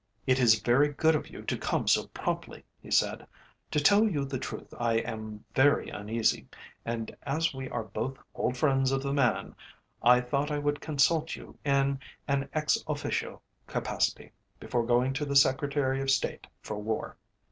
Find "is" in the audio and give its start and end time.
0.39-0.59